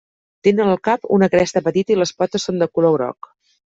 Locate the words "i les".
1.97-2.13